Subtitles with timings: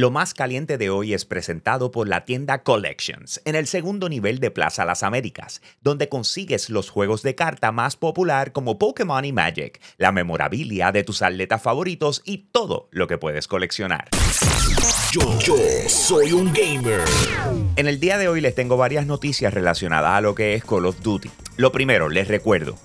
[0.00, 4.38] Lo más caliente de hoy es presentado por la tienda Collections, en el segundo nivel
[4.38, 9.32] de Plaza Las Américas, donde consigues los juegos de carta más popular como Pokémon y
[9.34, 14.08] Magic, la memorabilia de tus atletas favoritos y todo lo que puedes coleccionar.
[15.12, 17.02] Yo, yo soy un gamer.
[17.76, 20.86] En el día de hoy les tengo varias noticias relacionadas a lo que es Call
[20.86, 21.30] of Duty.
[21.58, 22.76] Lo primero, les recuerdo,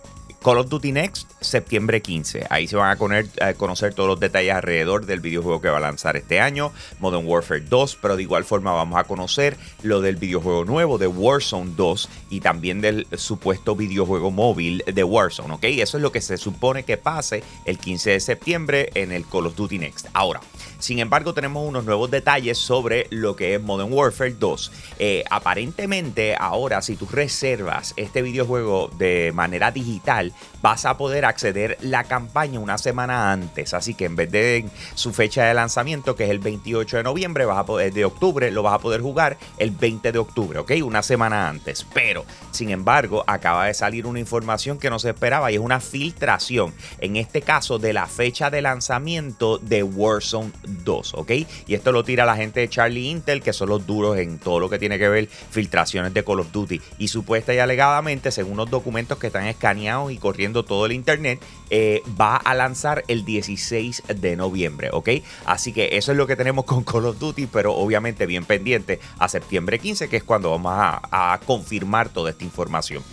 [0.46, 2.46] Call of Duty Next, septiembre 15.
[2.52, 6.18] Ahí se van a, conocer todos los detalles alrededor del videojuego que va a lanzar
[6.18, 10.64] este año, Modern Warfare 2, pero de igual forma vamos a conocer lo del videojuego
[10.64, 15.64] nuevo de Warzone 2 y también del supuesto videojuego móvil de Warzone, ¿ok?
[15.64, 19.48] Eso es lo que se supone que pase el 15 de septiembre en el Call
[19.48, 20.10] of Duty Next.
[20.14, 20.42] Ahora,
[20.78, 24.72] sin embargo, tenemos unos nuevos detalles sobre lo que es Modern Warfare 2.
[25.00, 31.78] Eh, aparentemente, ahora, si tú reservas este videojuego de manera digital, vas a poder acceder
[31.82, 33.74] la campaña una semana antes.
[33.74, 37.46] Así que en vez de su fecha de lanzamiento, que es el 28 de noviembre,
[37.46, 40.72] vas a poder, de octubre, lo vas a poder jugar el 20 de octubre, ¿ok?
[40.84, 41.86] Una semana antes.
[41.94, 45.80] Pero, sin embargo, acaba de salir una información que no se esperaba y es una
[45.80, 51.32] filtración, en este caso, de la fecha de lanzamiento de Warzone 2, ¿ok?
[51.68, 54.60] Y esto lo tira la gente de Charlie Intel, que son los duros en todo
[54.60, 56.82] lo que tiene que ver filtraciones de Call of Duty.
[56.98, 61.40] Y supuesta y alegadamente, según los documentos que están escaneados y corriendo todo el internet,
[61.70, 65.10] eh, va a lanzar el 16 de noviembre, ¿ok?
[65.46, 69.00] Así que eso es lo que tenemos con Call of Duty, pero obviamente bien pendiente
[69.20, 73.04] a septiembre 15, que es cuando vamos a, a confirmar toda esta información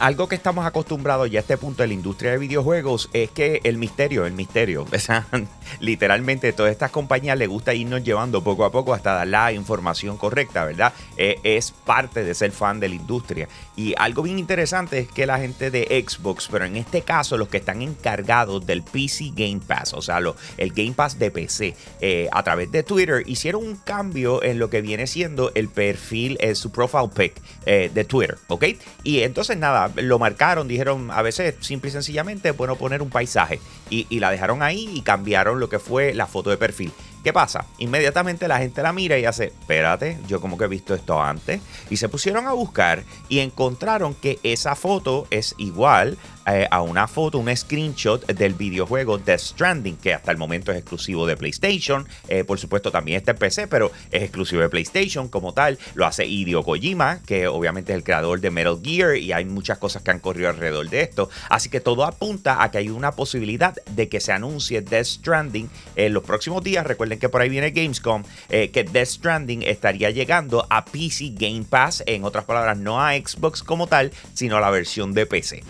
[0.00, 3.60] algo que estamos acostumbrados ya a este punto de la industria de videojuegos es que
[3.64, 4.86] el misterio, el misterio,
[5.80, 10.16] literalmente todas estas compañías les gusta irnos llevando poco a poco hasta dar la información
[10.16, 10.94] correcta, ¿verdad?
[11.18, 13.46] Eh, es parte de ser fan de la industria.
[13.76, 17.48] Y algo bien interesante es que la gente de Xbox, pero en este caso los
[17.48, 20.18] que están encargados del PC Game Pass, o sea,
[20.56, 24.70] el Game Pass de PC, eh, a través de Twitter, hicieron un cambio en lo
[24.70, 27.34] que viene siendo el perfil, eh, su profile pic
[27.66, 28.64] de Twitter, ¿ok?
[29.04, 33.60] Y entonces nada, lo marcaron, dijeron a veces simple y sencillamente, bueno, poner un paisaje.
[33.88, 36.92] Y, y, la dejaron ahí y cambiaron lo que fue la foto de perfil.
[37.22, 37.66] ¿Qué pasa?
[37.76, 41.60] Inmediatamente la gente la mira y hace, espérate, yo como que he visto esto antes.
[41.90, 47.06] Y se pusieron a buscar y encontraron que esa foto es igual eh, a una
[47.06, 52.06] foto, un screenshot del videojuego Death Stranding, que hasta el momento es exclusivo de PlayStation.
[52.28, 55.78] Eh, por supuesto también está en PC, pero es exclusivo de PlayStation como tal.
[55.94, 59.78] Lo hace Hideo Kojima, que obviamente es el creador de Metal Gear y hay muchas
[59.78, 61.28] cosas que han corrido alrededor de esto.
[61.48, 65.68] Así que todo apunta a que hay una posibilidad de que se anuncie Death Stranding
[65.96, 66.86] en los próximos días.
[66.86, 71.64] Recuerden que por ahí viene Gamescom, eh, que Death Stranding estaría llegando a PC Game
[71.68, 75.62] Pass, en otras palabras, no a Xbox como tal, sino a la versión de PC.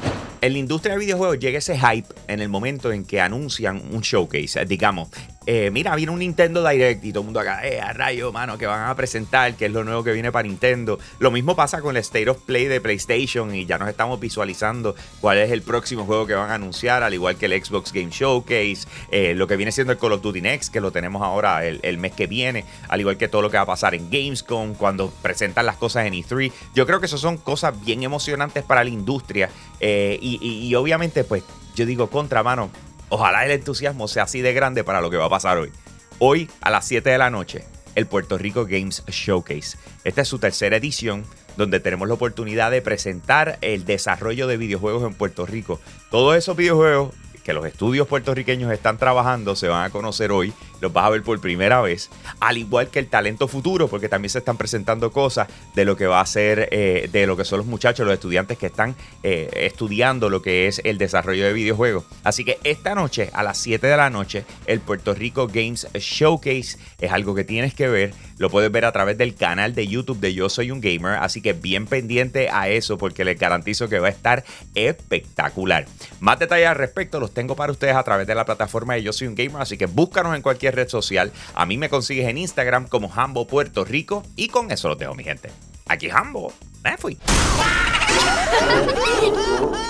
[0.43, 4.01] En la industria de videojuegos llega ese hype en el momento en que anuncian un
[4.01, 4.65] showcase.
[4.65, 5.11] Digamos,
[5.47, 8.59] eh, mira, viene un Nintendo Direct y todo el mundo acá, eh, a rayo, mano,
[8.59, 10.99] que van a presentar, que es lo nuevo que viene para Nintendo.
[11.19, 14.95] Lo mismo pasa con el State of Play de PlayStation y ya nos estamos visualizando
[15.23, 18.11] cuál es el próximo juego que van a anunciar, al igual que el Xbox Game
[18.11, 21.65] Showcase, eh, lo que viene siendo el Call of Duty Next, que lo tenemos ahora
[21.65, 24.75] el, mes que viene, al igual que todo lo que va a pasar en Gamescom,
[24.75, 26.53] cuando presentan las cosas en E3.
[26.75, 29.49] Yo creo que eso son cosas bien emocionantes para la industria
[29.81, 32.71] y, y obviamente, pues yo digo, contra mano,
[33.13, 35.73] Ojalá el entusiasmo sea así de grande para lo que va a pasar hoy.
[36.21, 37.65] Hoy a las 7 de la noche,
[37.97, 39.77] el Puerto Rico Games Showcase.
[40.05, 41.25] Esta es su tercera edición
[41.57, 45.81] donde tenemos la oportunidad de presentar el desarrollo de videojuegos en Puerto Rico.
[46.13, 47.13] Todos esos videojuegos
[47.51, 51.25] que los estudios puertorriqueños están trabajando se van a conocer hoy, los vas a ver
[51.25, 55.49] por primera vez, al igual que el talento futuro, porque también se están presentando cosas
[55.75, 58.57] de lo que va a ser, eh, de lo que son los muchachos, los estudiantes
[58.57, 58.95] que están
[59.25, 62.05] eh, estudiando lo que es el desarrollo de videojuegos.
[62.23, 66.79] Así que esta noche, a las 7 de la noche, el Puerto Rico Games Showcase
[67.01, 68.15] es algo que tienes que ver.
[68.39, 71.43] Lo puedes ver a través del canal de YouTube de Yo Soy un Gamer, así
[71.43, 74.45] que bien pendiente a eso porque les garantizo que va a estar
[74.75, 75.87] espectacular.
[76.21, 79.15] Más detalles al respecto los tengo para ustedes a través de la plataforma de Yo
[79.15, 81.33] Soy un Gamer, así que búscanos en cualquier red social.
[81.55, 85.15] A mí me consigues en Instagram como Hambo Puerto Rico y con eso lo dejo,
[85.15, 85.51] mi gente.
[85.87, 86.53] Aquí Hambo,
[86.85, 87.17] me fui.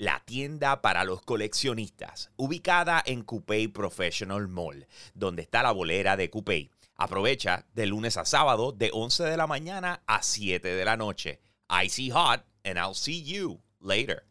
[0.00, 6.30] la tienda para los coleccionistas, ubicada en Coupé Professional Mall, donde está la bolera de
[6.30, 6.70] Coupé.
[6.96, 11.42] Aprovecha de lunes a sábado de 11 de la mañana a 7 de la noche.
[11.84, 14.29] icy hot, and I'll see you later.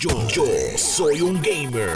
[0.00, 0.10] Yo,
[0.76, 1.92] soy un gamer.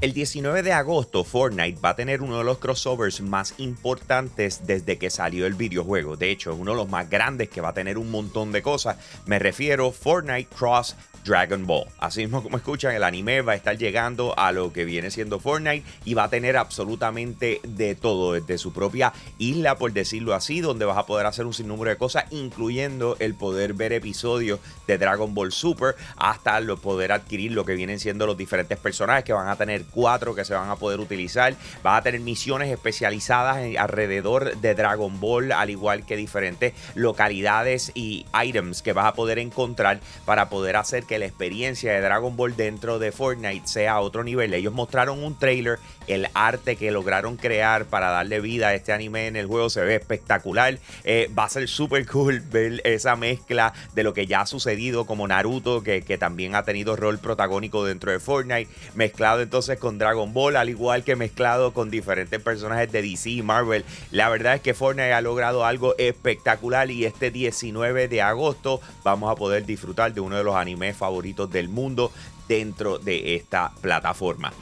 [0.00, 4.98] El 19 de agosto, Fortnite va a tener uno de los crossovers más importantes desde
[4.98, 6.16] que salió el videojuego.
[6.16, 8.62] De hecho, es uno de los más grandes que va a tener un montón de
[8.62, 8.96] cosas.
[9.26, 11.86] Me refiero Fortnite Cross Dragon Ball.
[11.98, 15.40] Así mismo como escuchan, el anime va a estar llegando a lo que viene siendo
[15.40, 20.60] Fortnite y va a tener absolutamente de todo, desde su propia isla, por decirlo así,
[20.60, 24.98] donde vas a poder hacer un sinnúmero de cosas, incluyendo el poder ver episodios de
[24.98, 29.32] Dragon Ball Super, hasta lo poder adquirir lo que vienen siendo los diferentes personajes, que
[29.32, 31.56] van a tener cuatro que se van a poder utilizar.
[31.84, 38.26] Va a tener misiones especializadas alrededor de Dragon Ball, al igual que diferentes localidades y
[38.44, 42.54] items que vas a poder encontrar para poder hacer que la experiencia de Dragon Ball
[42.54, 44.54] dentro de Fortnite sea a otro nivel.
[44.54, 49.26] Ellos mostraron un trailer, el arte que lograron crear para darle vida a este anime
[49.26, 50.78] en el juego se ve espectacular.
[51.02, 55.06] Eh, va a ser súper cool ver esa mezcla de lo que ya ha sucedido
[55.06, 60.32] como Naruto, que también ha tenido rol protagónico dentro de Fortnite, mezclado entonces con Dragon
[60.32, 63.84] Ball, al igual que mezclado con diferentes personajes de DC y Marvel.
[64.10, 69.30] La verdad es que Fortnite ha logrado algo espectacular y este 19 de agosto vamos
[69.30, 72.12] a poder disfrutar de uno de los animes favoritos del mundo
[72.48, 74.52] dentro de esta plataforma.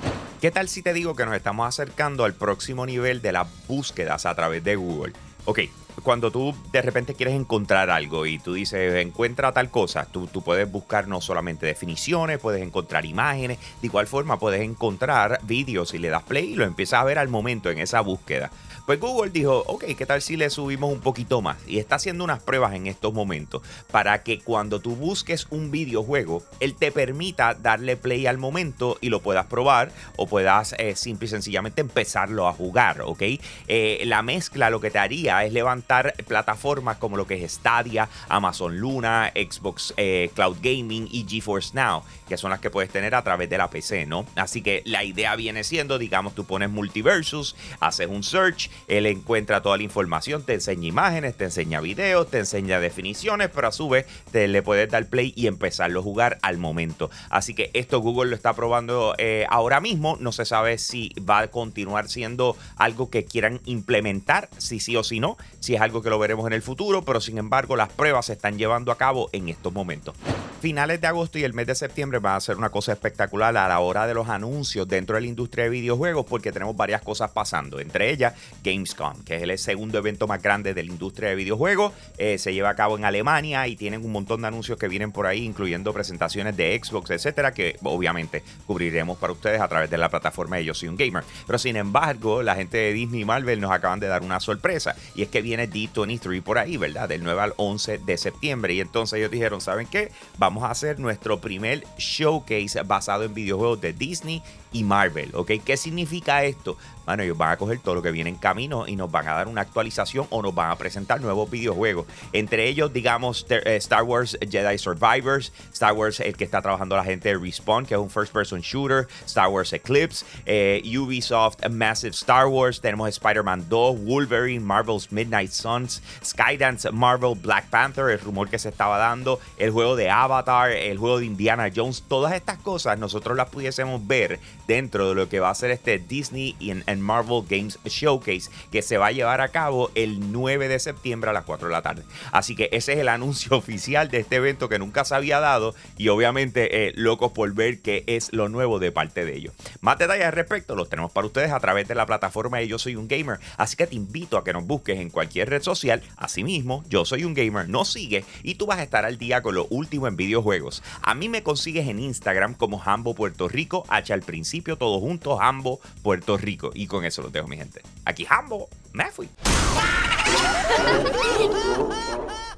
[0.40, 4.26] ¿Qué tal si te digo que nos estamos acercando al próximo nivel de las búsquedas
[4.26, 5.12] a través de Google?
[5.44, 5.60] Ok,
[6.02, 10.42] cuando tú de repente quieres encontrar algo y tú dices, encuentra tal cosa, tú, tú,
[10.42, 15.98] puedes buscar no solamente definiciones, puedes encontrar imágenes, de igual forma puedes encontrar vídeos y
[15.98, 18.50] le das play y lo empiezas a ver al momento en esa búsqueda.
[18.86, 21.56] Pues Google dijo, ok, ¿qué tal si le subimos un poquito más?
[21.68, 23.62] Y está haciendo unas pruebas en estos momentos
[23.92, 29.08] para que cuando tú busques un videojuego, él te permita darle play al momento y
[29.08, 33.22] lo puedas probar o puedas eh, simple y sencillamente empezarlo a jugar, ¿ok?
[33.68, 38.08] Eh, la mezcla lo que te haría es levantar plataformas como lo que es Stadia,
[38.28, 43.14] Amazon Luna, Xbox eh, Cloud Gaming y GeForce Now, que son las que puedes tener
[43.14, 44.26] a través de la PC, ¿no?
[44.36, 49.62] Así que la idea viene siendo, digamos, tú pones multiversus, haces un search, él encuentra
[49.62, 53.88] toda la información, te enseña imágenes, te enseña videos, te enseña definiciones, pero a su
[53.88, 57.10] vez te le puedes dar play y empezarlo a jugar al momento.
[57.30, 60.16] Así que esto Google lo está probando eh, ahora mismo.
[60.20, 65.04] No se sabe si va a continuar siendo algo que quieran implementar, si sí o
[65.04, 67.90] si no, si es algo que lo veremos en el futuro, pero sin embargo las
[67.90, 70.14] pruebas se están llevando a cabo en estos momentos
[70.62, 73.66] finales de agosto y el mes de septiembre va a ser una cosa espectacular a
[73.66, 77.32] la hora de los anuncios dentro de la industria de videojuegos porque tenemos varias cosas
[77.32, 77.80] pasando.
[77.80, 81.92] Entre ellas, Gamescom, que es el segundo evento más grande de la industria de videojuegos.
[82.16, 85.10] Eh, se lleva a cabo en Alemania y tienen un montón de anuncios que vienen
[85.10, 89.98] por ahí, incluyendo presentaciones de Xbox, etcétera, que obviamente cubriremos para ustedes a través de
[89.98, 91.24] la plataforma de Yo Soy un Gamer.
[91.44, 95.22] Pero sin embargo, la gente de Disney Marvel nos acaban de dar una sorpresa y
[95.22, 97.08] es que viene D23 por ahí, ¿verdad?
[97.08, 98.74] Del 9 al 11 de septiembre.
[98.74, 100.12] Y entonces ellos dijeron, ¿saben qué?
[100.38, 105.52] Vamos vamos a hacer nuestro primer showcase basado en videojuegos de Disney y Marvel, ¿ok?
[105.64, 106.76] ¿Qué significa esto?
[107.04, 109.34] Bueno, ellos van a coger todo lo que viene en camino y nos van a
[109.34, 112.06] dar una actualización o nos van a presentar nuevos videojuegos.
[112.32, 117.04] Entre ellos, digamos, eh, Star Wars Jedi Survivors, Star Wars, el que está trabajando la
[117.04, 122.12] gente de Respawn, que es un first person shooter, Star Wars Eclipse, eh, Ubisoft Massive
[122.12, 128.48] Star Wars, tenemos Spider-Man 2, Wolverine, Marvel's Midnight Suns, Skydance Marvel Black Panther, el rumor
[128.48, 132.58] que se estaba dando, el juego de Avatar, el juego de Indiana Jones, todas estas
[132.58, 137.00] cosas nosotros las pudiésemos ver dentro de lo que va a ser este Disney and
[137.00, 141.32] Marvel Games Showcase que se va a llevar a cabo el 9 de septiembre a
[141.32, 142.02] las 4 de la tarde.
[142.30, 145.74] Así que ese es el anuncio oficial de este evento que nunca se había dado
[145.96, 149.54] y obviamente eh, locos por ver qué es lo nuevo de parte de ellos.
[149.80, 152.78] Más detalles al respecto los tenemos para ustedes a través de la plataforma de Yo
[152.78, 156.02] Soy un Gamer, así que te invito a que nos busques en cualquier red social.
[156.16, 159.54] Asimismo, Yo Soy un Gamer nos sigue y tú vas a estar al día con
[159.54, 160.82] lo último en videojuegos.
[161.02, 165.40] A mí me consigues en Instagram como Hambo Puerto Rico, H al principio todo junto,
[165.40, 166.70] Hambo, Puerto Rico.
[166.74, 167.82] Y con eso los dejo, mi gente.
[168.04, 169.28] Aquí Hambo, me fui.